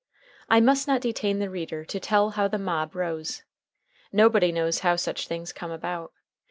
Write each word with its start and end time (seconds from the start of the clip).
I 0.49 0.61
must 0.61 0.87
not 0.87 0.99
detain 1.01 1.37
the 1.37 1.51
reader 1.51 1.85
to 1.85 1.99
tell 1.99 2.31
how 2.31 2.47
the 2.47 2.57
mob 2.57 2.95
rose. 2.95 3.43
Nobody 4.11 4.51
knows 4.51 4.79
how 4.79 4.95
such 4.95 5.27
things 5.27 5.53
come 5.53 5.69
about. 5.69 6.11